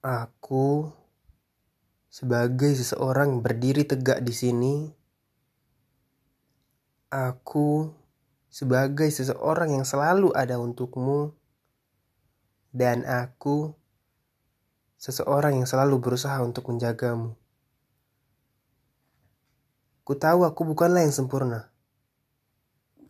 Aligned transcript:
Aku 0.00 0.88
sebagai 2.08 2.72
seseorang 2.72 3.44
berdiri 3.44 3.84
tegak 3.84 4.24
di 4.24 4.32
sini, 4.32 4.88
aku 7.12 7.92
sebagai 8.48 9.12
seseorang 9.12 9.76
yang 9.76 9.84
selalu 9.84 10.32
ada 10.32 10.56
untukmu, 10.56 11.36
dan 12.72 13.04
aku 13.04 13.76
seseorang 14.96 15.60
yang 15.60 15.68
selalu 15.68 16.00
berusaha 16.00 16.40
untuk 16.40 16.72
menjagamu. 16.72 17.36
Ku 20.00 20.16
tahu 20.16 20.48
aku 20.48 20.64
bukanlah 20.64 21.04
yang 21.04 21.12
sempurna, 21.12 21.68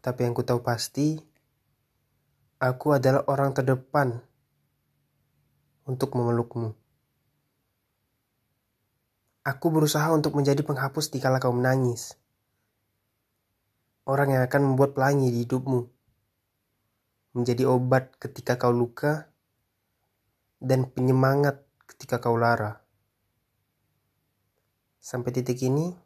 tapi 0.03 0.27
yang 0.27 0.35
ku 0.35 0.43
tahu 0.43 0.59
pasti, 0.67 1.23
aku 2.59 2.99
adalah 2.99 3.23
orang 3.31 3.55
terdepan 3.55 4.27
untuk 5.87 6.19
memelukmu. 6.19 6.80
Aku 9.51 9.75
berusaha 9.75 10.07
untuk 10.15 10.39
menjadi 10.39 10.63
penghapus 10.63 11.11
di 11.11 11.19
kala 11.19 11.43
kau 11.43 11.51
menangis. 11.51 12.15
Orang 14.07 14.31
yang 14.31 14.47
akan 14.47 14.63
membuat 14.63 14.95
pelangi 14.95 15.27
di 15.35 15.43
hidupmu. 15.43 15.91
Menjadi 17.35 17.67
obat 17.67 18.15
ketika 18.23 18.63
kau 18.63 18.71
luka 18.71 19.27
dan 20.63 20.87
penyemangat 20.87 21.67
ketika 21.91 22.23
kau 22.23 22.39
lara. 22.39 22.79
Sampai 25.03 25.35
titik 25.35 25.59
ini, 25.67 25.99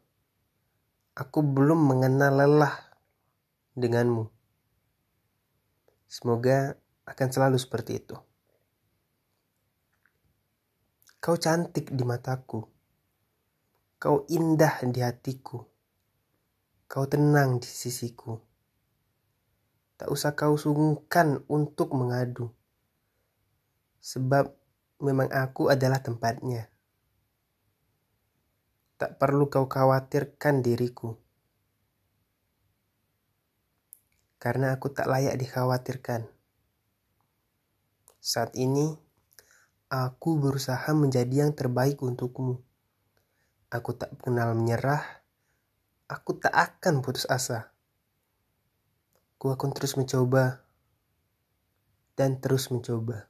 aku 1.13 1.45
belum 1.45 1.85
mengenal 1.85 2.41
lelah 2.41 2.73
denganmu. 3.77 4.25
Semoga 6.09 6.81
akan 7.05 7.27
selalu 7.29 7.61
seperti 7.61 8.01
itu. 8.01 8.17
Kau 11.21 11.37
cantik 11.37 11.93
di 11.93 12.01
mataku. 12.01 12.74
Kau 13.95 14.27
indah 14.27 14.83
di 14.83 14.99
hatiku. 14.99 15.63
Kau 16.91 17.05
tenang 17.07 17.63
di 17.63 17.69
sisiku. 17.69 18.35
Tak 19.95 20.11
usah 20.11 20.35
kau 20.35 20.59
sungkan 20.59 21.39
untuk 21.47 21.95
mengadu. 21.95 22.51
Sebab 24.03 24.51
memang 24.99 25.31
aku 25.31 25.71
adalah 25.71 26.03
tempatnya. 26.03 26.67
Tak 28.99 29.15
perlu 29.15 29.47
kau 29.47 29.71
khawatirkan 29.71 30.59
diriku. 30.59 31.15
Karena 34.35 34.75
aku 34.75 34.91
tak 34.91 35.07
layak 35.07 35.39
dikhawatirkan. 35.39 36.27
Saat 38.25 38.57
ini, 38.57 38.97
aku 39.85 40.41
berusaha 40.41 40.91
menjadi 40.97 41.45
yang 41.45 41.53
terbaik 41.53 42.01
untukmu. 42.01 42.64
Aku 43.73 43.97
tak 43.97 44.13
kenal 44.21 44.53
menyerah. 44.53 45.01
Aku 46.05 46.37
tak 46.37 46.53
akan 46.53 47.01
putus 47.01 47.25
asa. 47.25 47.73
Ku 49.41 49.49
akan 49.49 49.73
terus 49.73 49.97
mencoba 49.97 50.65
dan 52.13 52.37
terus 52.37 52.69
mencoba. 52.69 53.25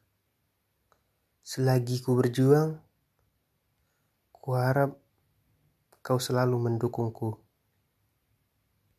Selagi 1.46 2.02
ku 2.02 2.18
berjuang, 2.18 2.82
ku 4.34 4.58
harap 4.58 4.98
kau 6.02 6.20
selalu 6.20 6.58
mendukungku. 6.58 7.45